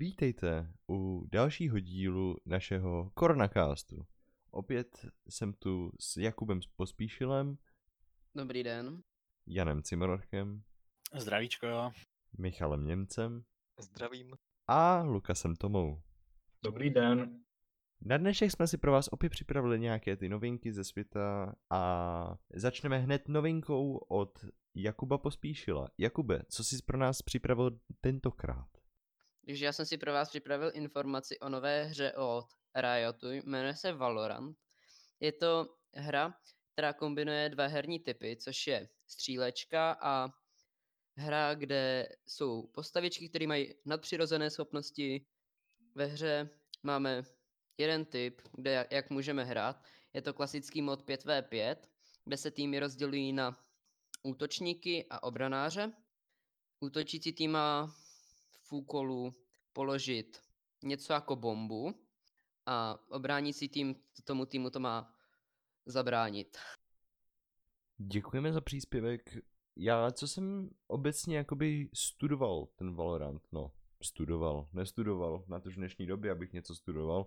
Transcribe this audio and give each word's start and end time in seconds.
Vítejte 0.00 0.72
u 0.90 1.26
dalšího 1.32 1.80
dílu 1.80 2.36
našeho 2.46 3.10
Koronacastu. 3.14 4.06
Opět 4.50 5.06
jsem 5.28 5.52
tu 5.52 5.92
s 6.00 6.16
Jakubem 6.16 6.60
Pospíšilem, 6.76 7.58
Dobrý 8.34 8.62
den. 8.62 9.02
Janem 9.46 9.82
Cimorchem, 9.82 10.62
Zdravíčko. 11.18 11.92
Michalem 12.38 12.86
Němcem 12.86 13.44
Zdravím. 13.80 14.36
a 14.66 15.02
Lukasem 15.02 15.56
Tomou. 15.56 16.02
Dobrý 16.64 16.90
den. 16.90 17.40
Na 18.00 18.16
dnešek 18.16 18.50
jsme 18.50 18.66
si 18.66 18.78
pro 18.78 18.92
vás 18.92 19.08
opět 19.08 19.30
připravili 19.30 19.80
nějaké 19.80 20.16
ty 20.16 20.28
novinky 20.28 20.72
ze 20.72 20.84
světa 20.84 21.54
a 21.70 22.38
začneme 22.54 22.98
hned 22.98 23.28
novinkou 23.28 23.96
od 23.96 24.44
Jakuba 24.74 25.18
Pospíšila. 25.18 25.88
Jakube, 25.98 26.42
co 26.48 26.64
jsi 26.64 26.76
pro 26.86 26.98
nás 26.98 27.22
připravil 27.22 27.80
tentokrát? 28.00 28.79
Takže 29.50 29.64
já 29.64 29.72
jsem 29.72 29.86
si 29.86 29.98
pro 29.98 30.12
vás 30.12 30.28
připravil 30.28 30.70
informaci 30.74 31.38
o 31.38 31.48
nové 31.48 31.84
hře 31.84 32.12
od 32.12 32.46
Riotu, 32.74 33.30
jmenuje 33.30 33.76
se 33.76 33.92
Valorant. 33.92 34.56
Je 35.20 35.32
to 35.32 35.76
hra, 35.94 36.34
která 36.72 36.92
kombinuje 36.92 37.48
dva 37.48 37.66
herní 37.66 38.00
typy, 38.00 38.36
což 38.36 38.66
je 38.66 38.88
střílečka 39.06 39.98
a 40.02 40.28
hra, 41.16 41.54
kde 41.54 42.08
jsou 42.26 42.66
postavičky, 42.66 43.28
které 43.28 43.46
mají 43.46 43.74
nadpřirozené 43.84 44.50
schopnosti. 44.50 45.26
Ve 45.94 46.06
hře 46.06 46.50
máme 46.82 47.22
jeden 47.78 48.04
typ, 48.04 48.42
kde 48.52 48.70
jak, 48.70 48.92
jak 48.92 49.10
můžeme 49.10 49.44
hrát. 49.44 49.84
Je 50.12 50.22
to 50.22 50.34
klasický 50.34 50.82
mod 50.82 51.02
5v5, 51.02 51.76
kde 52.24 52.36
se 52.36 52.50
týmy 52.50 52.80
rozdělují 52.80 53.32
na 53.32 53.58
útočníky 54.22 55.06
a 55.10 55.22
obranáře. 55.22 55.92
Útočící 56.80 57.32
tým 57.32 57.50
má 57.50 57.94
v 58.70 58.72
úkolu 58.72 59.34
položit 59.72 60.40
něco 60.82 61.12
jako 61.12 61.36
bombu 61.36 61.94
a 62.66 62.98
obránící 63.08 63.68
tým 63.68 63.94
tomu 64.24 64.46
týmu 64.46 64.70
to 64.70 64.80
má 64.80 65.14
zabránit. 65.86 66.58
Děkujeme 67.98 68.52
za 68.52 68.60
příspěvek. 68.60 69.36
Já, 69.76 70.10
co 70.10 70.28
jsem 70.28 70.70
obecně 70.86 71.36
jakoby 71.36 71.88
studoval 71.94 72.66
ten 72.76 72.94
Valorant, 72.94 73.42
no, 73.52 73.72
studoval, 74.02 74.68
nestudoval, 74.72 75.44
na 75.48 75.60
to 75.60 75.70
v 75.70 75.74
dnešní 75.74 76.06
době, 76.06 76.30
abych 76.30 76.52
něco 76.52 76.74
studoval. 76.74 77.26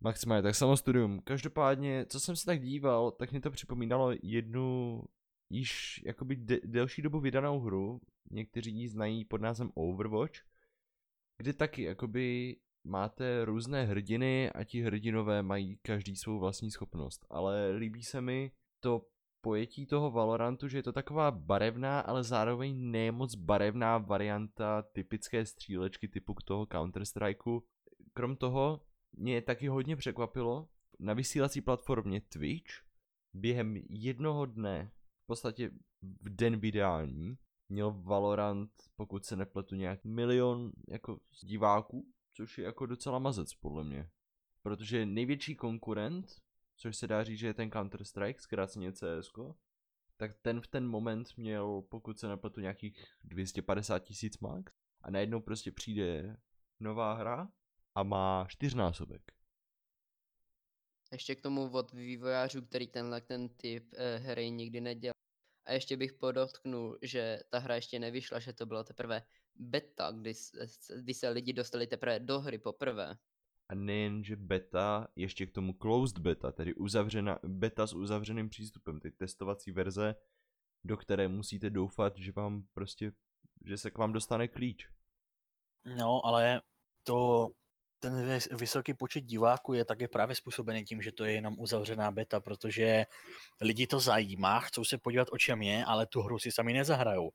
Maximálně 0.00 0.42
tak 0.42 0.54
samostudium. 0.54 1.20
Každopádně, 1.20 2.06
co 2.06 2.20
jsem 2.20 2.36
se 2.36 2.46
tak 2.46 2.62
díval, 2.62 3.10
tak 3.10 3.30
mě 3.30 3.40
to 3.40 3.50
připomínalo 3.50 4.12
jednu 4.22 5.02
již 5.50 6.02
jakoby 6.06 6.36
de- 6.36 6.60
delší 6.64 7.02
dobu 7.02 7.20
vydanou 7.20 7.60
hru, 7.60 8.00
někteří 8.30 8.72
ji 8.72 8.88
znají 8.88 9.24
pod 9.24 9.40
názvem 9.40 9.70
Overwatch, 9.74 10.38
kde 11.40 11.52
taky 11.52 11.82
jakoby 11.82 12.56
máte 12.84 13.44
různé 13.44 13.84
hrdiny 13.84 14.50
a 14.50 14.64
ti 14.64 14.82
hrdinové 14.82 15.42
mají 15.42 15.76
každý 15.82 16.16
svou 16.16 16.38
vlastní 16.38 16.70
schopnost, 16.70 17.26
ale 17.30 17.70
líbí 17.70 18.02
se 18.02 18.20
mi 18.20 18.52
to 18.80 19.06
pojetí 19.40 19.86
toho 19.86 20.10
Valorantu, 20.10 20.68
že 20.68 20.78
je 20.78 20.82
to 20.82 20.92
taková 20.92 21.30
barevná, 21.30 22.00
ale 22.00 22.24
zároveň 22.24 22.90
ne 22.90 23.12
moc 23.12 23.34
barevná 23.34 23.98
varianta 23.98 24.82
typické 24.82 25.46
střílečky 25.46 26.08
typu 26.08 26.34
toho 26.44 26.64
Counter-Strikeu. 26.64 27.62
Krom 28.12 28.36
toho 28.36 28.80
mě 29.12 29.42
taky 29.42 29.68
hodně 29.68 29.96
překvapilo 29.96 30.68
na 30.98 31.14
vysílací 31.14 31.60
platformě 31.60 32.20
Twitch 32.20 32.72
během 33.34 33.76
jednoho 33.88 34.46
dne, 34.46 34.90
v 35.22 35.26
podstatě 35.26 35.70
v 36.02 36.36
den 36.36 36.60
vydání, 36.60 37.38
měl 37.70 37.90
Valorant, 38.02 38.70
pokud 38.96 39.24
se 39.24 39.36
nepletu, 39.36 39.74
nějak 39.74 40.04
milion 40.04 40.72
jako 40.88 41.20
diváků, 41.42 42.06
což 42.32 42.58
je 42.58 42.64
jako 42.64 42.86
docela 42.86 43.18
mazec 43.18 43.54
podle 43.54 43.84
mě. 43.84 44.10
Protože 44.62 45.06
největší 45.06 45.56
konkurent, 45.56 46.26
což 46.76 46.96
se 46.96 47.06
dá 47.06 47.24
říct, 47.24 47.38
že 47.38 47.46
je 47.46 47.54
ten 47.54 47.68
Counter-Strike, 47.68 48.38
zkráceně 48.38 48.92
CS, 48.92 49.32
tak 50.16 50.30
ten 50.42 50.60
v 50.60 50.66
ten 50.66 50.88
moment 50.88 51.28
měl, 51.36 51.82
pokud 51.82 52.18
se 52.18 52.28
nepletu, 52.28 52.60
nějakých 52.60 53.04
250 53.24 53.98
tisíc 53.98 54.38
max 54.38 54.72
a 55.02 55.10
najednou 55.10 55.40
prostě 55.40 55.72
přijde 55.72 56.36
nová 56.80 57.14
hra 57.14 57.48
a 57.94 58.02
má 58.02 58.46
čtyřnásobek. 58.48 59.22
Ještě 61.12 61.34
k 61.34 61.40
tomu 61.40 61.70
od 61.70 61.92
vývojářů, 61.92 62.62
který 62.62 62.86
tenhle 62.86 63.20
ten 63.20 63.48
typ 63.48 63.94
eh, 63.96 64.16
hry 64.16 64.50
nikdy 64.50 64.80
nedělal. 64.80 65.19
A 65.70 65.72
ještě 65.72 65.96
bych 65.96 66.12
podotknul, 66.12 66.98
že 67.02 67.40
ta 67.48 67.58
hra 67.58 67.74
ještě 67.74 67.98
nevyšla, 67.98 68.38
že 68.38 68.52
to 68.52 68.66
bylo 68.66 68.84
teprve 68.84 69.22
beta, 69.54 70.10
kdy, 70.10 70.32
kdy 70.96 71.14
se 71.14 71.28
lidi 71.28 71.52
dostali 71.52 71.86
teprve 71.86 72.20
do 72.20 72.40
hry 72.40 72.58
poprvé. 72.58 73.16
A 73.68 73.74
nejen, 73.74 74.24
že 74.24 74.36
beta, 74.36 75.08
ještě 75.16 75.46
k 75.46 75.52
tomu 75.52 75.72
closed 75.72 76.18
beta, 76.18 76.52
tedy 76.52 76.74
uzavřena, 76.74 77.38
beta 77.42 77.86
s 77.86 77.94
uzavřeným 77.94 78.48
přístupem, 78.48 79.00
ty 79.00 79.10
testovací 79.10 79.72
verze, 79.72 80.14
do 80.84 80.96
které 80.96 81.28
musíte 81.28 81.70
doufat, 81.70 82.16
že 82.16 82.32
vám 82.32 82.62
prostě, 82.72 83.12
že 83.64 83.76
se 83.76 83.90
k 83.90 83.98
vám 83.98 84.12
dostane 84.12 84.48
klíč. 84.48 84.88
No, 85.98 86.26
ale 86.26 86.62
to, 87.04 87.48
ten 88.00 88.26
vys- 88.26 88.48
vysoký 88.58 88.94
počet 88.94 89.20
diváků 89.20 89.74
je 89.74 89.84
také 89.84 90.08
právě 90.08 90.36
způsobený 90.36 90.84
tím, 90.84 91.02
že 91.02 91.12
to 91.12 91.24
je 91.24 91.32
jenom 91.32 91.54
uzavřená 91.58 92.10
beta, 92.10 92.40
protože 92.40 93.06
lidi 93.60 93.86
to 93.86 94.00
zajímá, 94.00 94.60
chcou 94.60 94.84
se 94.84 94.98
podívat, 94.98 95.28
o 95.32 95.38
čem 95.38 95.62
je, 95.62 95.84
ale 95.84 96.06
tu 96.06 96.22
hru 96.22 96.38
si 96.38 96.52
sami 96.52 96.72
nezahrajou. 96.72 97.30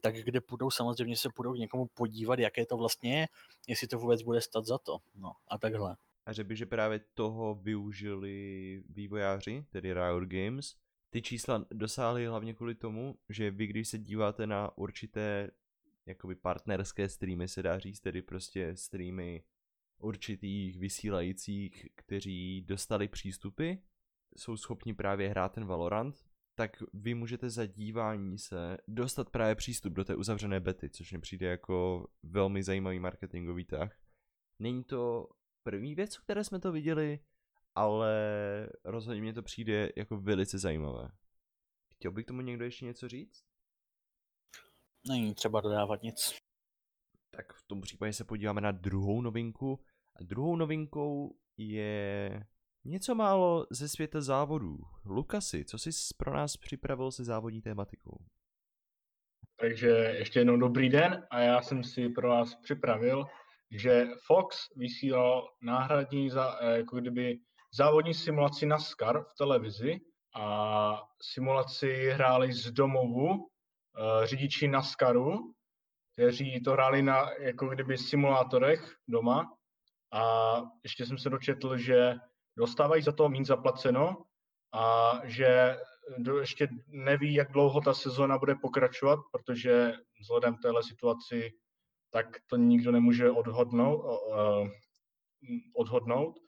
Tak 0.00 0.14
kde 0.14 0.40
půjdou, 0.40 0.70
samozřejmě 0.70 1.16
se 1.16 1.28
půjdou 1.34 1.52
k 1.52 1.58
někomu 1.58 1.86
podívat, 1.94 2.38
jaké 2.38 2.66
to 2.66 2.76
vlastně 2.76 3.20
je, 3.20 3.26
jestli 3.68 3.88
to 3.88 3.98
vůbec 3.98 4.22
bude 4.22 4.40
stát 4.40 4.64
za 4.64 4.78
to. 4.78 4.98
No 5.14 5.32
a 5.48 5.58
takhle. 5.58 5.96
A 6.26 6.32
řekl 6.32 6.54
že 6.54 6.66
právě 6.66 7.00
toho 7.14 7.54
využili 7.54 8.82
vývojáři, 8.88 9.64
tedy 9.70 9.94
Riot 9.94 10.24
Games. 10.24 10.74
Ty 11.10 11.22
čísla 11.22 11.66
dosáhly 11.70 12.26
hlavně 12.26 12.54
kvůli 12.54 12.74
tomu, 12.74 13.18
že 13.28 13.50
vy, 13.50 13.66
když 13.66 13.88
se 13.88 13.98
díváte 13.98 14.46
na 14.46 14.78
určité 14.78 15.50
jakoby 16.06 16.34
partnerské 16.34 17.08
streamy, 17.08 17.48
se 17.48 17.62
dá 17.62 17.78
říct, 17.78 18.00
tedy 18.00 18.22
prostě 18.22 18.76
streamy 18.76 19.42
určitých 20.00 20.78
vysílajících, 20.78 21.88
kteří 21.94 22.60
dostali 22.60 23.08
přístupy, 23.08 23.72
jsou 24.36 24.56
schopni 24.56 24.94
právě 24.94 25.28
hrát 25.28 25.52
ten 25.52 25.64
Valorant, 25.64 26.30
tak 26.54 26.82
vy 26.92 27.14
můžete 27.14 27.50
za 27.50 27.66
dívání 27.66 28.38
se 28.38 28.78
dostat 28.88 29.30
právě 29.30 29.54
přístup 29.54 29.92
do 29.92 30.04
té 30.04 30.14
uzavřené 30.14 30.60
bety, 30.60 30.90
což 30.90 31.12
mi 31.12 31.20
přijde 31.20 31.46
jako 31.46 32.06
velmi 32.22 32.62
zajímavý 32.62 33.00
marketingový 33.00 33.64
tah. 33.64 34.00
Není 34.58 34.84
to 34.84 35.28
první 35.62 35.94
věc, 35.94 36.18
o 36.18 36.22
které 36.22 36.44
jsme 36.44 36.60
to 36.60 36.72
viděli, 36.72 37.20
ale 37.74 38.12
rozhodně 38.84 39.22
mě 39.22 39.32
to 39.32 39.42
přijde 39.42 39.92
jako 39.96 40.16
velice 40.16 40.58
zajímavé. 40.58 41.08
Chtěl 41.94 42.12
by 42.12 42.24
k 42.24 42.26
tomu 42.26 42.40
někdo 42.40 42.64
ještě 42.64 42.84
něco 42.84 43.08
říct? 43.08 43.44
Není 45.08 45.34
třeba 45.34 45.60
dodávat 45.60 46.02
nic. 46.02 46.34
Tak 47.30 47.52
v 47.52 47.62
tom 47.62 47.80
případě 47.80 48.12
se 48.12 48.24
podíváme 48.24 48.60
na 48.60 48.72
druhou 48.72 49.22
novinku. 49.22 49.84
Druhou 50.20 50.56
novinkou 50.56 51.36
je 51.56 52.42
něco 52.84 53.14
málo 53.14 53.66
ze 53.70 53.88
světa 53.88 54.20
závodů. 54.20 54.78
Lukasi, 55.04 55.64
co 55.64 55.78
jsi 55.78 55.90
pro 56.16 56.34
nás 56.34 56.56
připravil 56.56 57.12
se 57.12 57.24
závodní 57.24 57.62
tématikou? 57.62 58.24
Takže 59.60 59.88
ještě 59.88 60.40
jednou 60.40 60.56
dobrý 60.56 60.88
den 60.88 61.26
a 61.30 61.40
já 61.40 61.62
jsem 61.62 61.84
si 61.84 62.08
pro 62.08 62.28
vás 62.28 62.54
připravil, 62.54 63.26
že 63.70 64.06
Fox 64.26 64.56
vysílal 64.76 65.48
náhradní 65.62 66.30
za, 66.30 66.58
eh, 66.60 66.76
jako 66.76 66.96
kdyby 67.00 67.38
závodní 67.74 68.14
simulaci 68.14 68.66
NASCAR 68.66 69.24
v 69.24 69.34
televizi 69.38 70.00
a 70.36 71.02
simulaci 71.22 72.10
hráli 72.10 72.52
z 72.52 72.70
domovu 72.70 73.28
eh, 73.32 74.26
řidiči 74.26 74.68
NASCARu, 74.68 75.54
kteří 76.12 76.60
to 76.62 76.72
hráli 76.72 77.02
na 77.02 77.30
jako 77.40 77.68
kdyby 77.68 77.98
simulátorech 77.98 78.96
doma 79.08 79.56
a 80.12 80.54
ještě 80.82 81.06
jsem 81.06 81.18
se 81.18 81.30
dočetl, 81.30 81.76
že 81.76 82.14
dostávají 82.56 83.02
za 83.02 83.12
to 83.12 83.28
méně 83.28 83.44
zaplaceno 83.44 84.24
a 84.72 85.12
že 85.24 85.76
do, 86.18 86.38
ještě 86.38 86.68
neví, 86.86 87.34
jak 87.34 87.52
dlouho 87.52 87.80
ta 87.80 87.94
sezóna 87.94 88.38
bude 88.38 88.54
pokračovat, 88.54 89.18
protože 89.32 89.92
vzhledem 90.20 90.56
k 90.56 90.62
téhle 90.62 90.82
situaci 90.82 91.52
tak 92.10 92.26
to 92.46 92.56
nikdo 92.56 92.92
nemůže 92.92 93.30
odhodnout, 93.30 93.98
uh, 93.98 94.68
odhodnout. 95.74 96.38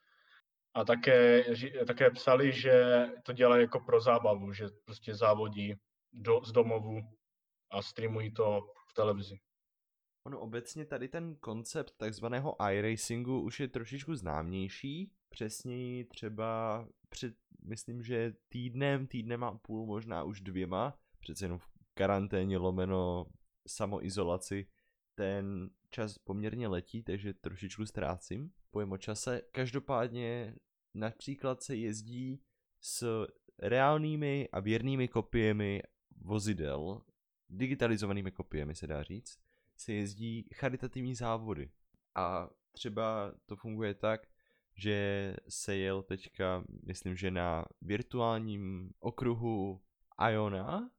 A 0.75 0.85
také, 0.85 1.45
také 1.87 2.11
psali, 2.11 2.53
že 2.53 3.07
to 3.23 3.33
dělají 3.33 3.63
jako 3.63 3.81
pro 3.81 4.01
zábavu, 4.01 4.53
že 4.53 4.69
prostě 4.85 5.15
závodí 5.15 5.75
do, 6.13 6.41
z 6.45 6.53
domovu 6.53 7.01
a 7.71 7.83
streamují 7.83 8.33
to 8.33 8.61
v 8.91 8.95
televizi. 8.95 9.39
Ono 10.25 10.41
obecně 10.41 10.85
tady 10.85 11.09
ten 11.09 11.35
koncept 11.35 11.95
takzvaného 11.97 12.57
iRacingu 12.71 13.41
už 13.41 13.61
je 13.61 13.69
trošičku 13.69 14.15
známější. 14.15 15.13
Přesněji 15.29 16.05
třeba 16.05 16.89
před, 17.09 17.35
myslím, 17.65 18.03
že 18.03 18.35
týdnem, 18.49 19.07
týdnem 19.07 19.45
a 19.45 19.59
půl, 19.59 19.87
možná 19.87 20.23
už 20.25 20.41
dvěma, 20.41 20.99
přece 21.21 21.45
jenom 21.45 21.59
v 21.59 21.69
karanténě 21.95 22.59
lomeno 22.59 23.27
samoizolaci, 23.67 24.67
ten 25.15 25.71
čas 25.91 26.19
poměrně 26.19 26.69
letí, 26.69 27.03
takže 27.03 27.35
trošičku 27.35 27.87
ztrácím 27.87 28.53
pojem 28.71 28.93
o 28.93 28.99
čase. 28.99 29.43
Každopádně 29.53 30.57
například 30.95 31.63
se 31.63 31.77
jezdí 31.77 32.43
s 32.81 33.27
reálnými 33.59 34.49
a 34.53 34.61
věrnými 34.61 35.09
kopiemi 35.09 35.83
vozidel, 36.17 37.03
digitalizovanými 37.49 38.33
kopiemi 38.33 38.75
se 38.75 38.87
dá 38.87 39.03
říct, 39.03 39.39
se 39.77 39.93
jezdí 39.93 40.49
charitativní 40.55 41.15
závody. 41.15 41.71
A 42.15 42.51
třeba 42.73 43.35
to 43.47 43.57
funguje 43.57 43.95
tak, 43.95 44.27
že 44.75 45.37
se 45.49 45.77
jel 45.77 46.03
teďka, 46.03 46.65
myslím, 46.87 47.17
že 47.17 47.31
na 47.31 47.65
virtuálním 47.81 48.93
okruhu 49.01 49.83
Iona, 50.31 50.91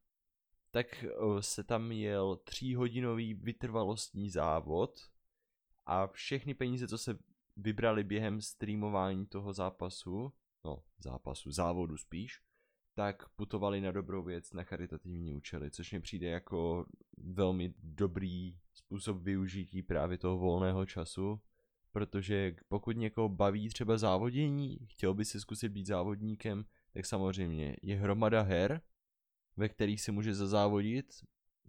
tak 0.71 1.05
se 1.39 1.63
tam 1.63 1.91
jel 1.91 2.35
tříhodinový 2.35 3.33
vytrvalostní 3.33 4.29
závod 4.29 4.99
a 5.85 6.07
všechny 6.07 6.53
peníze, 6.53 6.87
co 6.87 6.97
se 6.97 7.19
vybrali 7.55 8.03
během 8.03 8.41
streamování 8.41 9.25
toho 9.25 9.53
zápasu, 9.53 10.33
no 10.63 10.83
zápasu, 10.97 11.51
závodu 11.51 11.97
spíš, 11.97 12.41
tak 12.95 13.29
putovali 13.29 13.81
na 13.81 13.91
dobrou 13.91 14.23
věc 14.23 14.53
na 14.53 14.63
charitativní 14.63 15.33
účely, 15.33 15.71
což 15.71 15.91
mi 15.91 16.01
přijde 16.01 16.27
jako 16.27 16.85
velmi 17.17 17.73
dobrý 17.83 18.57
způsob 18.73 19.21
využití 19.21 19.83
právě 19.83 20.17
toho 20.17 20.37
volného 20.37 20.85
času, 20.85 21.41
protože 21.91 22.55
pokud 22.67 22.97
někoho 22.97 23.29
baví 23.29 23.69
třeba 23.69 23.97
závodění, 23.97 24.79
chtěl 24.87 25.13
by 25.13 25.25
si 25.25 25.39
zkusit 25.39 25.69
být 25.69 25.85
závodníkem, 25.85 26.65
tak 26.93 27.05
samozřejmě 27.05 27.75
je 27.81 27.95
hromada 27.95 28.41
her, 28.41 28.81
ve 29.57 29.69
kterých 29.69 30.01
si 30.01 30.11
může 30.11 30.33
zazávodit, 30.33 31.05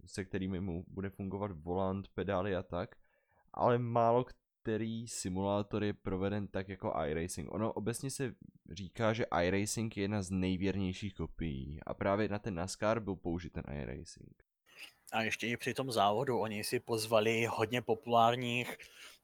se 0.05 0.25
kterými 0.25 0.59
mu 0.59 0.85
bude 0.87 1.09
fungovat 1.09 1.51
volant, 1.51 2.07
pedály 2.07 2.55
a 2.55 2.63
tak, 2.63 2.95
ale 3.53 3.77
málo 3.77 4.23
který 4.65 5.07
simulátor 5.07 5.83
je 5.83 5.93
proveden 5.93 6.47
tak 6.47 6.69
jako 6.69 6.93
iRacing. 7.07 7.53
Ono 7.53 7.73
obecně 7.73 8.11
se 8.11 8.33
říká, 8.71 9.13
že 9.13 9.25
iRacing 9.43 9.97
je 9.97 10.03
jedna 10.03 10.21
z 10.21 10.31
nejvěrnějších 10.31 11.13
kopií 11.13 11.79
a 11.85 11.93
právě 11.93 12.29
na 12.29 12.39
ten 12.39 12.55
NASCAR 12.55 12.99
byl 12.99 13.15
použit 13.15 13.53
ten 13.53 13.63
iRacing. 13.81 14.43
A 15.11 15.21
ještě 15.21 15.47
i 15.47 15.57
při 15.57 15.73
tom 15.73 15.91
závodu 15.91 16.39
oni 16.39 16.63
si 16.63 16.79
pozvali 16.79 17.45
hodně 17.45 17.81
populárních 17.81 18.77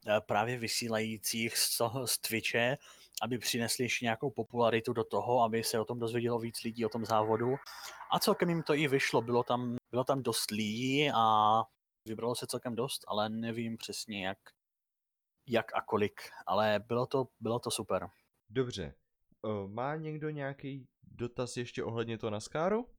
eh, 0.08 0.22
právě 0.22 0.58
vysílajících 0.58 1.58
z, 1.58 1.78
toho, 1.78 2.08
z 2.08 2.18
Twitche, 2.18 2.78
aby 3.22 3.38
přinesli 3.38 3.86
ještě 3.86 4.06
nějakou 4.06 4.30
popularitu 4.30 4.94
do 4.94 5.04
toho, 5.04 5.44
aby 5.44 5.64
se 5.64 5.80
o 5.80 5.86
tom 5.86 6.00
dozvědělo 6.00 6.40
víc 6.40 6.64
lidí 6.64 6.86
o 6.86 6.90
tom 6.90 7.06
závodu. 7.06 7.56
A 8.12 8.20
celkem 8.20 8.50
jim 8.50 8.64
to 8.64 8.74
i 8.74 8.88
vyšlo, 8.88 9.22
bylo 9.22 9.44
tam, 9.44 9.76
bylo 9.92 10.04
tam 10.04 10.24
dost 10.24 10.52
lidí 10.52 11.12
a 11.14 11.64
vybralo 12.06 12.36
se 12.36 12.48
celkem 12.48 12.76
dost, 12.76 13.06
ale 13.08 13.30
nevím 13.30 13.78
přesně 13.78 14.26
jak, 14.28 14.38
jak 15.48 15.74
a 15.76 15.82
kolik, 15.82 16.22
ale 16.48 16.80
bylo 16.80 17.06
to, 17.06 17.28
bylo 17.40 17.60
to 17.60 17.72
super. 17.72 18.08
Dobře. 18.50 18.94
Má 19.68 19.96
někdo 19.96 20.30
nějaký 20.30 20.88
dotaz 21.04 21.58
ještě 21.58 21.84
ohledně 21.84 22.18
toho 22.18 22.32
NASCARu? 22.32 22.90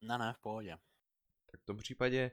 Ne, 0.00 0.18
ne, 0.18 0.32
v 0.32 0.38
pohodě. 0.38 0.76
Tak 1.50 1.60
v 1.60 1.64
tom 1.64 1.76
případě, 1.76 2.30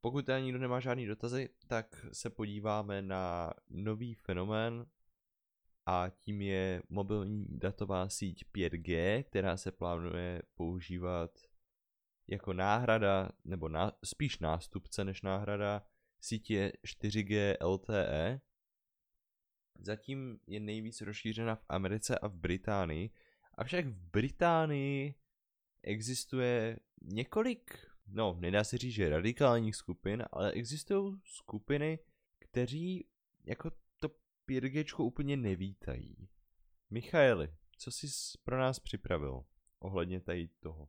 pokud 0.00 0.26
tady 0.26 0.42
nikdo 0.42 0.58
nemá 0.58 0.80
žádný 0.80 1.06
dotazy, 1.06 1.48
tak 1.66 2.06
se 2.12 2.30
podíváme 2.30 3.02
na 3.02 3.54
nový 3.70 4.14
fenomén 4.14 4.86
a 5.86 6.08
tím 6.18 6.40
je 6.40 6.82
mobilní 6.88 7.46
datová 7.48 8.08
síť 8.08 8.44
5G, 8.54 9.22
která 9.24 9.56
se 9.56 9.72
plánuje 9.72 10.42
používat 10.54 11.30
jako 12.26 12.52
náhrada, 12.52 13.28
nebo 13.44 13.68
ná, 13.68 13.92
spíš 14.04 14.38
nástupce 14.38 15.04
než 15.04 15.22
náhrada 15.22 15.82
sítě 16.20 16.72
4G 16.86 17.56
LTE. 17.66 18.40
Zatím 19.78 20.40
je 20.46 20.60
nejvíc 20.60 21.00
rozšířena 21.00 21.54
v 21.54 21.64
Americe 21.68 22.18
a 22.18 22.28
v 22.28 22.34
Británii, 22.34 23.10
avšak 23.54 23.86
v 23.86 24.10
Británii 24.10 25.14
existuje 25.82 26.78
několik, 27.02 27.86
no 28.06 28.36
nedá 28.40 28.64
se 28.64 28.78
říct, 28.78 28.94
že 28.94 29.08
radikálních 29.08 29.76
skupin, 29.76 30.24
ale 30.32 30.52
existují 30.52 31.20
skupiny, 31.24 31.98
kteří 32.38 33.08
jako 33.44 33.70
to 34.00 34.08
5G 34.48 35.04
úplně 35.04 35.36
nevítají. 35.36 36.28
Michaeli, 36.90 37.54
co 37.78 37.90
jsi 37.90 38.06
pro 38.44 38.58
nás 38.58 38.78
připravil 38.78 39.44
ohledně 39.78 40.20
tady 40.20 40.48
toho? 40.48 40.88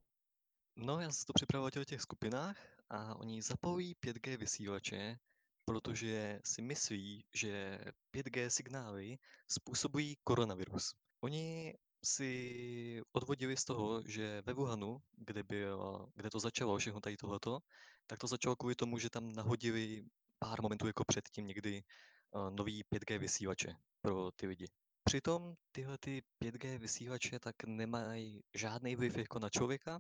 No, 0.76 1.00
já 1.00 1.12
jsem 1.12 1.26
to 1.26 1.34
připravoval 1.34 1.72
o 1.82 1.86
těch 1.86 2.02
skupinách 2.02 2.58
a 2.90 3.16
oni 3.16 3.42
zapojí 3.42 3.96
5G 3.96 4.38
vysílače, 4.38 5.20
protože 5.68 6.40
si 6.46 6.62
myslí, 6.62 7.26
že 7.36 7.80
5G 8.14 8.48
signály 8.48 9.18
způsobují 9.48 10.16
koronavirus. 10.24 10.96
Oni 11.22 11.74
si 12.04 13.02
odvodili 13.12 13.58
z 13.58 13.66
toho, 13.66 14.02
že 14.06 14.42
ve 14.46 14.54
Wuhanu, 14.54 14.98
kde, 15.18 15.44
byl, 15.44 16.08
kde 16.16 16.30
to 16.30 16.40
začalo 16.40 16.78
všechno 16.78 17.00
tady 17.00 17.18
tohleto, 17.18 17.60
tak 18.08 18.20
to 18.20 18.28
začalo 18.28 18.56
kvůli 18.56 18.76
tomu, 18.76 18.98
že 18.98 19.10
tam 19.10 19.34
nahodili 19.34 20.06
pár 20.40 20.62
momentů 20.62 20.88
jako 20.88 21.04
předtím 21.08 21.48
někdy 21.48 21.84
uh, 22.32 22.50
nový 22.52 22.84
5G 22.84 23.20
vysílače 23.20 23.76
pro 24.02 24.32
ty 24.32 24.48
lidi. 24.48 24.68
Přitom 25.04 25.54
tyhle 25.72 25.98
ty 25.98 26.22
5G 26.44 26.78
vysílače 26.78 27.40
tak 27.40 27.56
nemají 27.66 28.42
žádný 28.56 28.96
vliv 28.96 29.18
jako 29.18 29.40
na 29.40 29.50
člověka, 29.50 30.00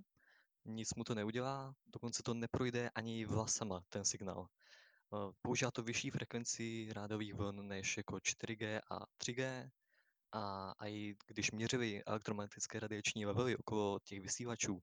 nic 0.66 0.94
mu 0.96 1.04
to 1.04 1.16
neudělá, 1.16 1.74
dokonce 1.94 2.24
to 2.24 2.34
neprojde 2.34 2.90
ani 2.96 3.26
vlasama, 3.26 3.82
ten 3.90 4.06
signál. 4.06 4.48
Eh, 5.14 5.32
používá 5.42 5.72
to 5.72 5.84
vyšší 5.84 6.10
frekvenci 6.10 6.90
rádových 6.94 7.34
vln 7.34 7.68
než 7.68 7.98
jako 7.98 8.20
4G 8.20 8.82
a 8.92 9.06
3G 9.18 9.70
a 10.32 10.74
i 10.88 11.16
když 11.28 11.52
měřili 11.52 12.04
elektromagnetické 12.04 12.80
radiační 12.80 13.26
levely 13.26 13.58
okolo 13.58 14.00
těch 14.04 14.22
vysílačů, 14.22 14.80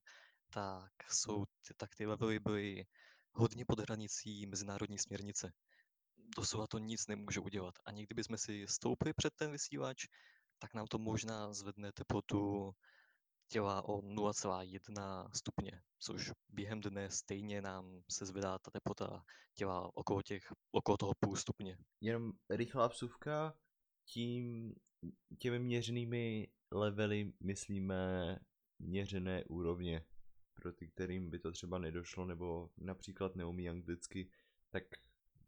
tak, 0.50 0.93
jsou, 1.11 1.44
tak 1.76 1.94
ty 1.94 2.06
levely 2.06 2.38
byly 2.41 2.87
hodně 3.32 3.65
pod 3.65 3.79
hranicí 3.79 4.47
mezinárodní 4.47 4.99
směrnice. 4.99 5.53
Doslova 6.37 6.67
to 6.67 6.79
nic 6.79 7.06
nemůže 7.06 7.41
udělat. 7.41 7.75
A 7.85 7.91
někdy 7.93 8.15
bychom 8.15 8.38
si 8.38 8.67
stoupili 8.69 9.12
před 9.12 9.35
ten 9.35 9.53
vysílač, 9.53 10.06
tak 10.59 10.75
nám 10.75 10.87
to 10.87 10.99
možná 10.99 11.53
zvedne 11.53 11.93
teplotu 11.93 12.73
těla 13.49 13.88
o 13.88 14.00
0,1 14.00 15.31
stupně, 15.35 15.82
což 15.99 16.32
během 16.49 16.81
dne 16.81 17.11
stejně 17.11 17.62
nám 17.62 18.02
se 18.11 18.26
zvedá 18.26 18.58
ta 18.58 18.70
teplota 18.70 19.25
těla 19.55 19.96
okolo, 19.96 20.23
těch, 20.23 20.52
okolo 20.73 20.96
toho 20.96 21.12
půl 21.20 21.37
stupně. 21.37 21.79
Jenom 22.00 22.32
rychlá 22.50 22.88
psůvka, 22.88 23.55
tím, 24.05 24.75
těmi 25.38 25.59
měřenými 25.59 26.49
levely 26.73 27.33
myslíme 27.40 28.38
měřené 28.78 29.45
úrovně. 29.45 30.04
Pro 30.54 30.73
ty, 30.73 30.88
kterým 30.88 31.30
by 31.30 31.38
to 31.38 31.52
třeba 31.52 31.78
nedošlo, 31.78 32.25
nebo 32.25 32.71
například 32.78 33.37
neumí 33.37 33.68
anglicky, 33.68 34.30
tak 34.71 34.83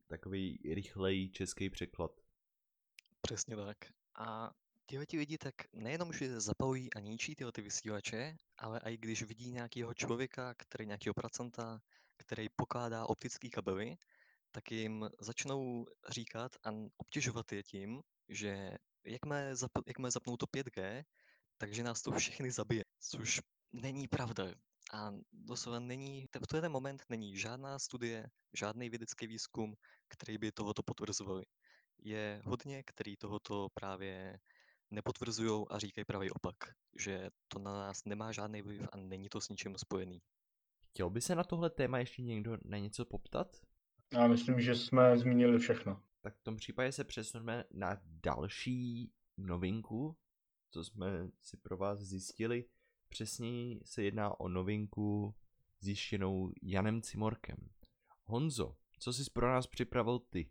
takový 0.06 0.74
rychlej 0.74 1.30
český 1.30 1.70
překlad. 1.70 2.10
Přesně 3.20 3.56
tak. 3.56 3.76
A 4.14 4.54
Tyhle 4.88 5.06
ti 5.06 5.18
lidi 5.18 5.38
tak 5.38 5.54
nejenom, 5.72 6.12
že 6.12 6.40
zapalují 6.40 6.92
a 6.94 7.00
ničí 7.00 7.34
tyhle 7.34 7.52
ty 7.52 7.62
vysílače, 7.62 8.36
ale 8.58 8.80
i 8.84 8.96
když 8.96 9.22
vidí 9.22 9.52
nějakého 9.52 9.94
člověka, 9.94 10.54
který 10.54 10.86
nějakého 10.86 11.14
pracanta, 11.14 11.80
který 12.16 12.48
pokládá 12.56 13.06
optický 13.06 13.50
kabely, 13.50 13.96
tak 14.50 14.70
jim 14.70 15.08
začnou 15.20 15.86
říkat 16.08 16.52
a 16.64 16.70
obtěžovat 16.96 17.52
je 17.52 17.62
tím, 17.62 18.00
že 18.28 18.70
jakmile, 19.04 19.54
zap- 19.54 20.10
zapnou 20.10 20.36
to 20.36 20.46
5G, 20.46 21.04
takže 21.58 21.82
nás 21.82 22.02
to 22.02 22.12
všechny 22.12 22.50
zabije, 22.50 22.84
což 23.00 23.40
není 23.72 24.08
pravda. 24.08 24.44
A 24.92 25.10
doslova 25.32 25.80
není, 25.80 26.26
v 26.44 26.46
ten 26.46 26.72
moment 26.72 27.02
není 27.08 27.36
žádná 27.36 27.78
studie, 27.78 28.26
žádný 28.54 28.90
vědecký 28.90 29.26
výzkum, 29.26 29.74
který 30.08 30.38
by 30.38 30.52
tohoto 30.52 30.82
potvrzovali. 30.82 31.44
Je 31.98 32.42
hodně, 32.44 32.82
který 32.82 33.16
tohoto 33.16 33.68
právě 33.74 34.38
nepotvrzují 34.90 35.66
a 35.70 35.78
říkají 35.78 36.04
pravý 36.04 36.30
opak, 36.30 36.56
že 36.98 37.30
to 37.48 37.58
na 37.58 37.72
nás 37.72 38.04
nemá 38.04 38.32
žádný 38.32 38.62
vliv 38.62 38.88
a 38.92 38.96
není 38.96 39.28
to 39.28 39.40
s 39.40 39.48
ničím 39.48 39.78
spojený. 39.78 40.22
Chtěl 40.90 41.10
by 41.10 41.20
se 41.20 41.34
na 41.34 41.44
tohle 41.44 41.70
téma 41.70 41.98
ještě 41.98 42.22
někdo 42.22 42.56
na 42.64 42.78
něco 42.78 43.04
poptat? 43.04 43.56
Já 44.12 44.26
myslím, 44.26 44.60
že 44.60 44.74
jsme 44.74 45.18
zmínili 45.18 45.58
všechno. 45.58 46.02
Tak 46.20 46.36
v 46.36 46.42
tom 46.42 46.56
případě 46.56 46.92
se 46.92 47.04
přesuneme 47.04 47.64
na 47.70 48.00
další 48.04 49.12
novinku, 49.36 50.16
co 50.70 50.84
jsme 50.84 51.28
si 51.40 51.56
pro 51.56 51.76
vás 51.76 51.98
zjistili. 51.98 52.64
Přesněji 53.08 53.80
se 53.84 54.02
jedná 54.02 54.40
o 54.40 54.48
novinku 54.48 55.34
zjištěnou 55.80 56.52
Janem 56.62 57.02
Cimorkem. 57.02 57.70
Honzo, 58.24 58.76
co 58.98 59.12
jsi 59.12 59.30
pro 59.30 59.52
nás 59.52 59.66
připravil 59.66 60.18
ty? 60.18 60.50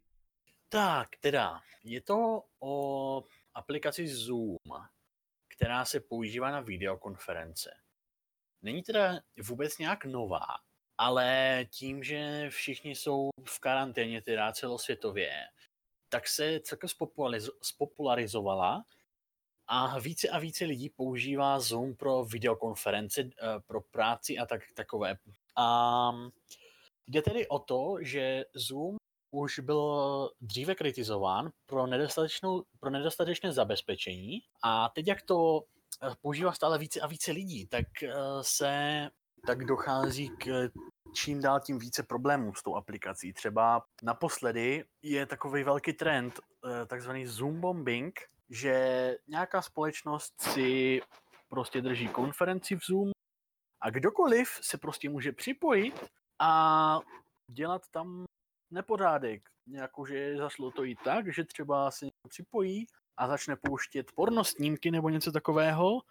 Tak, 0.69 1.09
teda, 1.19 1.61
je 1.83 2.01
to 2.01 2.43
o 2.59 3.23
aplikaci 3.55 4.07
Zoom, 4.07 4.57
která 5.47 5.85
se 5.85 5.99
používá 5.99 6.51
na 6.51 6.59
videokonference. 6.59 7.71
Není 8.61 8.83
teda 8.83 9.19
vůbec 9.43 9.77
nějak 9.77 10.05
nová, 10.05 10.45
ale 10.97 11.59
tím, 11.69 12.03
že 12.03 12.49
všichni 12.49 12.95
jsou 12.95 13.29
v 13.45 13.59
karanténě, 13.59 14.21
teda 14.21 14.51
celosvětově, 14.53 15.31
tak 16.09 16.27
se 16.27 16.59
celkem 16.59 16.89
spopulariz- 16.89 17.51
spopularizovala 17.61 18.85
a 19.67 19.99
více 19.99 20.29
a 20.29 20.39
více 20.39 20.65
lidí 20.65 20.89
používá 20.89 21.59
Zoom 21.59 21.95
pro 21.95 22.25
videokonference, 22.25 23.21
eh, 23.21 23.29
pro 23.67 23.81
práci 23.81 24.37
a 24.37 24.45
tak, 24.45 24.61
takové. 24.73 25.17
A 25.55 26.11
jde 27.07 27.21
tedy 27.21 27.47
o 27.47 27.59
to, 27.59 27.97
že 28.01 28.45
Zoom 28.53 28.97
už 29.35 29.59
byl 29.59 30.29
dříve 30.41 30.75
kritizován 30.75 31.49
pro, 31.65 31.87
nedostatečnou, 31.87 32.63
pro 32.79 32.89
nedostatečné 32.89 33.53
zabezpečení 33.53 34.39
a 34.63 34.89
teď, 34.89 35.07
jak 35.07 35.21
to 35.21 35.61
eh, 36.03 36.15
používá 36.21 36.51
stále 36.51 36.77
více 36.77 36.99
a 36.99 37.07
více 37.07 37.31
lidí, 37.31 37.67
tak 37.67 37.85
eh, 38.03 38.13
se 38.41 39.09
tak 39.47 39.65
dochází 39.65 40.29
k 40.29 40.69
čím 41.15 41.41
dál 41.41 41.59
tím 41.59 41.79
více 41.79 42.03
problémů 42.03 42.53
s 42.53 42.63
tou 42.63 42.75
aplikací. 42.75 43.33
Třeba 43.33 43.85
naposledy 44.03 44.85
je 45.01 45.25
takový 45.25 45.63
velký 45.63 45.93
trend, 45.93 46.39
takzvaný 46.87 47.27
Zoom 47.27 47.61
bombing, 47.61 48.19
že 48.49 49.15
nějaká 49.27 49.61
společnost 49.61 50.41
si 50.41 51.01
prostě 51.49 51.81
drží 51.81 52.07
konferenci 52.07 52.75
v 52.75 52.79
Zoom 52.87 53.11
a 53.81 53.89
kdokoliv 53.89 54.49
se 54.61 54.77
prostě 54.77 55.09
může 55.09 55.31
připojit 55.31 56.07
a 56.39 56.99
dělat 57.51 57.81
tam 57.91 58.25
nepořádek. 58.75 59.41
Jakože 59.67 60.37
zašlo 60.37 60.71
to 60.71 60.85
i 60.85 60.95
tak, 60.95 61.33
že 61.33 61.43
třeba 61.43 61.91
se 61.91 62.05
připojí 62.29 62.85
a 63.17 63.27
začne 63.27 63.55
pouštět 63.55 64.11
porno 64.15 64.43
snímky 64.43 64.91
nebo 64.91 65.09
něco 65.09 65.31
takového 65.31 66.01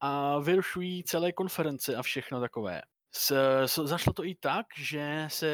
a 0.00 0.38
vyrušují 0.38 1.04
celé 1.04 1.32
konference 1.32 1.96
a 1.96 2.02
všechno 2.02 2.40
takové. 2.40 2.82
S, 3.14 3.30
s, 3.66 3.84
zašlo 3.84 4.12
to 4.12 4.24
i 4.24 4.34
tak, 4.34 4.66
že 4.76 5.26
se 5.30 5.50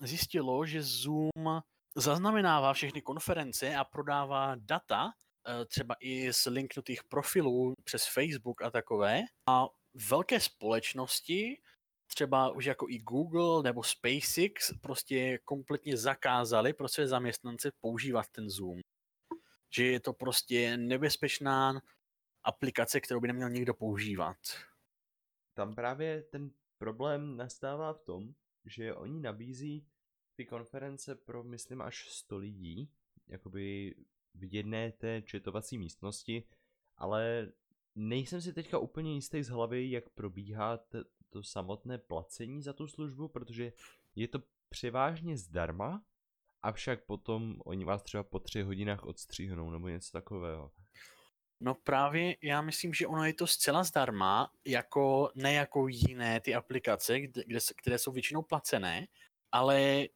zjistilo, 0.00 0.66
že 0.66 0.82
Zoom 0.82 1.60
zaznamenává 1.96 2.72
všechny 2.72 3.02
konference 3.02 3.76
a 3.76 3.84
prodává 3.84 4.54
data 4.58 5.12
Eh, 5.48 5.64
třeba 5.64 5.94
i 6.00 6.32
z 6.32 6.46
linknutých 6.46 7.04
profilů 7.04 7.74
přes 7.84 8.06
Facebook 8.06 8.62
a 8.62 8.70
takové. 8.70 9.20
A 9.46 9.66
velké 10.10 10.40
společnosti, 10.40 11.60
třeba 12.14 12.50
už 12.50 12.64
jako 12.64 12.88
i 12.88 12.98
Google 12.98 13.62
nebo 13.62 13.82
SpaceX, 13.82 14.72
prostě 14.80 15.38
kompletně 15.38 15.96
zakázali 15.96 16.72
pro 16.72 16.88
své 16.88 17.06
zaměstnance 17.06 17.72
používat 17.80 18.26
ten 18.32 18.50
Zoom. 18.50 18.80
Že 19.74 19.84
je 19.84 20.00
to 20.00 20.12
prostě 20.12 20.76
nebezpečná 20.76 21.82
aplikace, 22.44 23.00
kterou 23.00 23.20
by 23.20 23.28
neměl 23.28 23.50
někdo 23.50 23.74
používat. 23.74 24.36
Tam 25.54 25.74
právě 25.74 26.22
ten 26.22 26.50
problém 26.78 27.36
nastává 27.36 27.92
v 27.92 28.00
tom, 28.00 28.34
že 28.64 28.94
oni 28.94 29.20
nabízí 29.20 29.86
ty 30.36 30.46
konference 30.46 31.14
pro, 31.14 31.44
myslím, 31.44 31.82
až 31.82 32.08
100 32.10 32.36
lidí, 32.38 32.90
jakoby 33.26 33.94
v 34.34 34.54
jedné 34.54 34.92
té 34.92 35.22
četovací 35.22 35.78
místnosti, 35.78 36.44
ale 36.96 37.52
nejsem 37.94 38.40
si 38.40 38.52
teďka 38.52 38.78
úplně 38.78 39.14
jistý 39.14 39.42
z 39.42 39.48
hlavy, 39.48 39.90
jak 39.90 40.08
probíhá 40.08 40.76
t- 40.76 41.04
to 41.32 41.42
samotné 41.42 41.98
placení 41.98 42.62
za 42.62 42.72
tu 42.72 42.88
službu, 42.88 43.28
protože 43.28 43.72
je 44.16 44.28
to 44.28 44.38
převážně 44.68 45.36
zdarma, 45.36 46.02
avšak 46.62 47.04
potom 47.04 47.56
oni 47.64 47.84
vás 47.84 48.02
třeba 48.02 48.22
po 48.22 48.38
tři 48.38 48.62
hodinách 48.62 49.04
odstříhnou 49.04 49.70
nebo 49.70 49.88
něco 49.88 50.12
takového. 50.12 50.70
No 51.60 51.74
právě 51.74 52.36
já 52.42 52.62
myslím, 52.62 52.94
že 52.94 53.06
ono 53.06 53.24
je 53.24 53.34
to 53.34 53.46
zcela 53.46 53.84
zdarma, 53.84 54.50
jako 54.66 55.30
ne 55.34 55.52
jako 55.52 55.88
jiné 55.88 56.40
ty 56.40 56.54
aplikace, 56.54 57.20
kde, 57.20 57.42
kde, 57.46 57.58
které 57.76 57.98
jsou 57.98 58.12
většinou 58.12 58.42
placené, 58.42 59.06
ale 59.52 60.08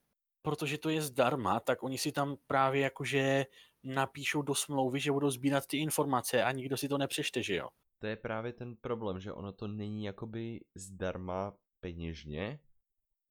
protože 0.43 0.79
to 0.79 0.89
je 0.89 1.03
zdarma, 1.03 1.61
tak 1.61 1.83
oni 1.83 1.99
si 1.99 2.13
tam 2.13 2.37
právě 2.47 2.83
jakože 2.83 3.47
napíšou 3.85 4.43
do 4.43 4.55
smlouvy, 4.55 5.01
že 5.01 5.13
budou 5.13 5.31
sbírat 5.31 5.67
ty 5.67 5.79
informace 5.79 6.43
a 6.43 6.53
nikdo 6.53 6.77
si 6.77 6.89
to 6.89 6.99
nepřečte, 6.99 7.43
že 7.43 7.55
jo? 7.55 7.69
To 7.99 8.07
je 8.07 8.17
právě 8.17 8.53
ten 8.53 8.77
problém, 8.77 9.21
že 9.21 9.33
ono 9.33 9.53
to 9.53 9.69
není 9.69 10.05
jakoby 10.05 10.61
zdarma 10.75 11.59
peněžně, 11.81 12.61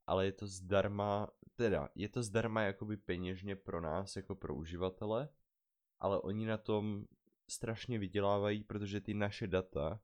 ale 0.07 0.25
je 0.25 0.31
to 0.31 0.47
zdarma, 0.47 1.27
teda 1.55 1.89
je 1.95 2.09
to 2.09 2.23
zdarma 2.23 2.61
jakoby 2.61 2.97
peněžně 2.97 3.55
pro 3.55 3.81
nás, 3.81 4.15
jako 4.15 4.35
pro 4.35 4.55
uživatele, 4.55 5.29
ale 5.99 6.21
oni 6.21 6.45
na 6.45 6.57
tom 6.57 7.05
strašně 7.49 7.99
vydělávají, 7.99 8.63
protože 8.63 9.01
ty 9.01 9.13
naše 9.13 9.47
data 9.47 10.01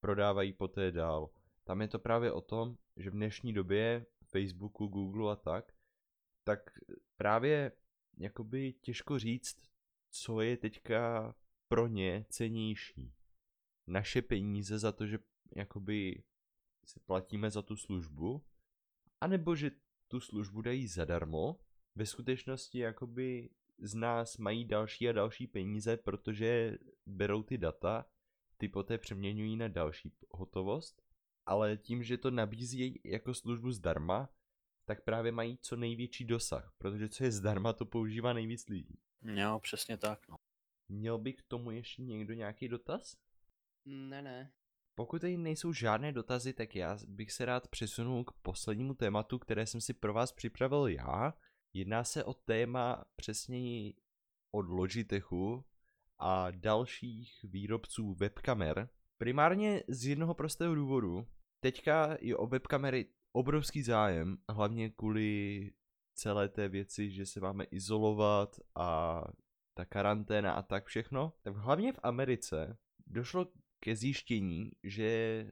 prodávají 0.00 0.52
poté 0.52 0.92
dál. 0.92 1.30
Tam 1.64 1.80
je 1.80 1.88
to 1.88 1.98
právě 1.98 2.32
o 2.32 2.40
tom, 2.40 2.76
že 2.96 3.10
v 3.10 3.14
dnešní 3.14 3.52
době 3.52 4.06
Facebooku, 4.24 4.86
Google 4.86 5.32
a 5.32 5.36
tak, 5.36 5.72
tak 6.44 6.70
právě 7.16 7.72
jakoby 8.18 8.72
těžko 8.72 9.18
říct, 9.18 9.56
co 10.10 10.40
je 10.40 10.56
teďka 10.56 11.34
pro 11.68 11.86
ně 11.86 12.24
cenější. 12.28 13.14
Naše 13.86 14.22
peníze 14.22 14.78
za 14.78 14.92
to, 14.92 15.06
že 15.06 15.18
jakoby 15.56 16.22
si 16.86 17.00
platíme 17.00 17.50
za 17.50 17.62
tu 17.62 17.76
službu, 17.76 18.44
anebo 19.20 19.56
že 19.56 19.70
tu 20.08 20.20
službu 20.20 20.62
dají 20.62 20.86
zadarmo, 20.86 21.60
ve 21.94 22.06
skutečnosti 22.06 22.78
jakoby 22.78 23.50
z 23.78 23.94
nás 23.94 24.36
mají 24.38 24.64
další 24.64 25.08
a 25.08 25.12
další 25.12 25.46
peníze, 25.46 25.96
protože 25.96 26.78
berou 27.06 27.42
ty 27.42 27.58
data, 27.58 28.06
ty 28.56 28.68
poté 28.68 28.98
přeměňují 28.98 29.56
na 29.56 29.68
další 29.68 30.12
hotovost, 30.30 31.02
ale 31.46 31.76
tím, 31.76 32.02
že 32.02 32.18
to 32.18 32.30
nabízí 32.30 33.00
jako 33.04 33.34
službu 33.34 33.70
zdarma, 33.70 34.28
tak 34.84 35.04
právě 35.04 35.32
mají 35.32 35.58
co 35.58 35.76
největší 35.76 36.24
dosah, 36.24 36.72
protože 36.78 37.08
co 37.08 37.24
je 37.24 37.32
zdarma, 37.32 37.72
to 37.72 37.86
používá 37.86 38.32
nejvíc 38.32 38.68
lidí. 38.68 38.98
Jo, 39.22 39.60
přesně 39.62 39.96
tak. 39.96 40.28
No. 40.28 40.36
Měl 40.88 41.18
by 41.18 41.32
k 41.32 41.42
tomu 41.42 41.70
ještě 41.70 42.02
někdo 42.02 42.34
nějaký 42.34 42.68
dotaz? 42.68 43.16
Ne, 43.84 44.22
ne. 44.22 44.52
Pokud 44.94 45.20
tady 45.20 45.36
nejsou 45.36 45.72
žádné 45.72 46.12
dotazy, 46.12 46.52
tak 46.52 46.76
já 46.76 46.98
bych 47.08 47.32
se 47.32 47.44
rád 47.44 47.68
přesunul 47.68 48.24
k 48.24 48.32
poslednímu 48.32 48.94
tématu, 48.94 49.38
které 49.38 49.66
jsem 49.66 49.80
si 49.80 49.94
pro 49.94 50.12
vás 50.12 50.32
připravil 50.32 50.86
já. 50.86 51.34
Jedná 51.74 52.04
se 52.04 52.24
o 52.24 52.34
téma 52.34 53.04
přesněji 53.16 53.94
od 54.54 54.68
Logitechu 54.68 55.64
a 56.18 56.50
dalších 56.50 57.44
výrobců 57.44 58.14
webkamer. 58.14 58.88
Primárně 59.18 59.82
z 59.88 60.06
jednoho 60.06 60.34
prostého 60.34 60.74
důvodu. 60.74 61.26
Teďka 61.60 62.16
je 62.20 62.36
o 62.36 62.46
webkamery 62.46 63.08
obrovský 63.32 63.82
zájem, 63.82 64.38
hlavně 64.48 64.90
kvůli 64.90 65.70
celé 66.14 66.48
té 66.48 66.68
věci, 66.68 67.10
že 67.10 67.26
se 67.26 67.40
máme 67.40 67.64
izolovat 67.64 68.60
a 68.74 69.22
ta 69.74 69.84
karanténa 69.84 70.52
a 70.52 70.62
tak 70.62 70.86
všechno, 70.86 71.32
tak 71.42 71.56
hlavně 71.56 71.92
v 71.92 72.00
Americe 72.02 72.78
došlo 73.06 73.52
ke 73.82 73.96
zjištění, 73.96 74.72
že 74.82 75.50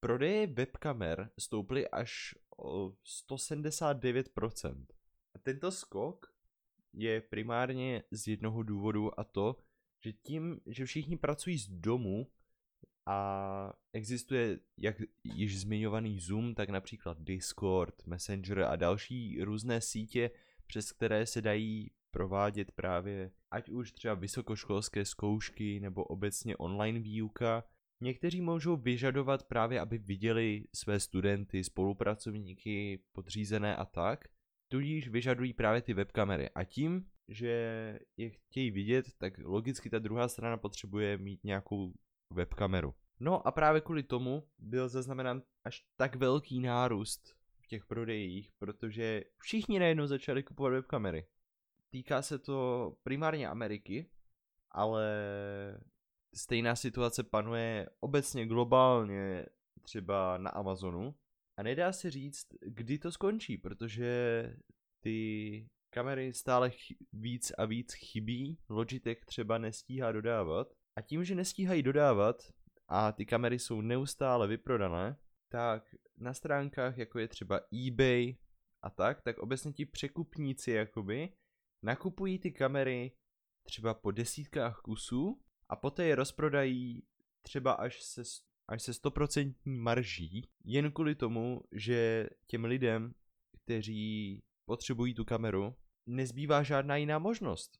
prodeje 0.00 0.46
webkamer 0.46 1.30
stouply 1.38 1.88
až 1.88 2.34
o 2.56 2.92
179%. 3.30 4.86
A 5.34 5.38
tento 5.38 5.70
skok 5.70 6.34
je 6.92 7.20
primárně 7.20 8.02
z 8.10 8.28
jednoho 8.28 8.62
důvodu 8.62 9.20
a 9.20 9.24
to, 9.24 9.56
že 10.04 10.12
tím, 10.12 10.60
že 10.66 10.84
všichni 10.84 11.16
pracují 11.16 11.58
z 11.58 11.68
domu, 11.68 12.30
a 13.06 13.72
existuje 13.92 14.60
jak 14.78 14.96
již 15.24 15.60
zmiňovaný 15.60 16.20
Zoom, 16.20 16.54
tak 16.54 16.68
například 16.68 17.20
Discord, 17.20 18.06
Messenger 18.06 18.62
a 18.62 18.76
další 18.76 19.42
různé 19.42 19.80
sítě, 19.80 20.30
přes 20.66 20.92
které 20.92 21.26
se 21.26 21.42
dají 21.42 21.90
provádět 22.14 22.72
právě 22.72 23.30
ať 23.50 23.70
už 23.70 23.92
třeba 23.92 24.14
vysokoškolské 24.14 25.04
zkoušky 25.04 25.80
nebo 25.80 26.04
obecně 26.04 26.56
online 26.56 27.00
výuka. 27.00 27.64
Někteří 28.00 28.40
můžou 28.40 28.76
vyžadovat 28.76 29.42
právě, 29.42 29.80
aby 29.80 29.98
viděli 29.98 30.64
své 30.74 31.00
studenty, 31.00 31.64
spolupracovníky, 31.64 33.02
podřízené 33.12 33.76
a 33.76 33.84
tak, 33.84 34.24
tudíž 34.68 35.08
vyžadují 35.08 35.52
právě 35.52 35.82
ty 35.82 35.94
webkamery. 35.94 36.50
A 36.50 36.64
tím, 36.64 37.06
že 37.28 37.48
je 38.16 38.30
chtějí 38.30 38.70
vidět, 38.70 39.06
tak 39.18 39.38
logicky 39.38 39.90
ta 39.90 39.98
druhá 39.98 40.28
strana 40.28 40.56
potřebuje 40.56 41.18
mít 41.18 41.44
nějakou 41.44 41.92
webkameru. 42.30 42.94
No 43.20 43.46
a 43.46 43.52
právě 43.52 43.80
kvůli 43.80 44.02
tomu 44.02 44.48
byl 44.58 44.88
zaznamenán 44.88 45.42
až 45.64 45.84
tak 45.96 46.16
velký 46.16 46.60
nárůst 46.60 47.36
v 47.60 47.66
těch 47.66 47.86
prodejích, 47.86 48.50
protože 48.58 49.24
všichni 49.38 49.78
najednou 49.78 50.06
začali 50.06 50.42
kupovat 50.42 50.72
webkamery. 50.72 51.26
Týká 51.94 52.22
se 52.22 52.38
to 52.38 52.96
primárně 53.02 53.48
Ameriky, 53.48 54.10
ale 54.70 55.06
stejná 56.34 56.76
situace 56.76 57.22
panuje 57.22 57.88
obecně 58.00 58.46
globálně 58.46 59.46
třeba 59.82 60.38
na 60.38 60.50
Amazonu. 60.50 61.14
A 61.58 61.62
nedá 61.62 61.92
se 61.92 62.10
říct, 62.10 62.46
kdy 62.60 62.98
to 62.98 63.12
skončí, 63.12 63.58
protože 63.58 64.42
ty 65.00 65.68
kamery 65.90 66.32
stále 66.32 66.70
víc 67.12 67.52
a 67.58 67.64
víc 67.64 67.92
chybí, 67.92 68.58
Logitech 68.68 69.24
třeba 69.24 69.58
nestíhá 69.58 70.12
dodávat 70.12 70.74
a 70.96 71.00
tím, 71.00 71.24
že 71.24 71.34
nestíhají 71.34 71.82
dodávat 71.82 72.42
a 72.88 73.12
ty 73.12 73.26
kamery 73.26 73.58
jsou 73.58 73.80
neustále 73.80 74.46
vyprodané, 74.46 75.16
tak 75.48 75.94
na 76.18 76.34
stránkách, 76.34 76.98
jako 76.98 77.18
je 77.18 77.28
třeba 77.28 77.60
eBay 77.86 78.36
a 78.82 78.90
tak, 78.90 79.22
tak 79.22 79.38
obecně 79.38 79.72
ti 79.72 79.86
překupníci 79.86 80.70
jakoby 80.70 81.32
nakupují 81.84 82.38
ty 82.38 82.52
kamery 82.52 83.12
třeba 83.62 83.94
po 83.94 84.10
desítkách 84.10 84.80
kusů 84.80 85.40
a 85.68 85.76
poté 85.76 86.04
je 86.04 86.14
rozprodají 86.14 87.02
třeba 87.42 87.72
až 87.72 88.02
se, 88.02 88.22
až 88.68 88.82
se 88.82 88.92
100% 88.92 89.54
marží, 89.64 90.48
jen 90.64 90.92
kvůli 90.92 91.14
tomu, 91.14 91.60
že 91.72 92.28
těm 92.46 92.64
lidem, 92.64 93.14
kteří 93.64 94.42
potřebují 94.64 95.14
tu 95.14 95.24
kameru, 95.24 95.74
nezbývá 96.06 96.62
žádná 96.62 96.96
jiná 96.96 97.18
možnost. 97.18 97.78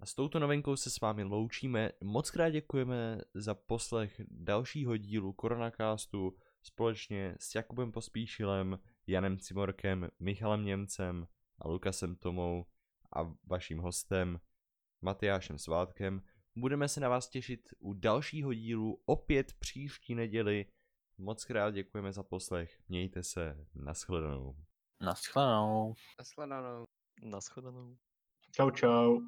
A 0.00 0.06
s 0.06 0.14
touto 0.14 0.38
novinkou 0.38 0.76
se 0.76 0.90
s 0.90 1.00
vámi 1.00 1.22
loučíme. 1.22 1.90
Moc 2.04 2.30
krát 2.30 2.50
děkujeme 2.50 3.20
za 3.34 3.54
poslech 3.54 4.20
dalšího 4.30 4.96
dílu 4.96 5.32
Koronacastu 5.32 6.36
společně 6.62 7.36
s 7.40 7.54
Jakubem 7.54 7.92
Pospíšilem, 7.92 8.78
Janem 9.06 9.38
Cimorkem, 9.38 10.08
Michalem 10.20 10.64
Němcem 10.64 11.28
a 11.58 11.68
Lukasem 11.68 12.16
Tomou 12.16 12.66
a 13.14 13.34
vaším 13.44 13.78
hostem 13.78 14.40
Matyášem 15.02 15.58
Svátkem. 15.58 16.22
Budeme 16.56 16.88
se 16.88 17.00
na 17.00 17.08
vás 17.08 17.28
těšit 17.28 17.68
u 17.78 17.92
dalšího 17.92 18.54
dílu 18.54 19.02
opět 19.06 19.52
příští 19.58 20.14
neděli. 20.14 20.66
Moc 21.18 21.44
krát 21.44 21.70
děkujeme 21.70 22.12
za 22.12 22.22
poslech. 22.22 22.80
Mějte 22.88 23.22
se. 23.22 23.66
Naschledanou. 23.74 24.56
Naschledanou. 25.00 25.94
Naschledanou. 26.18 26.84
Naschledanou. 27.22 27.96
Čau, 28.52 28.70
čau. 28.70 29.20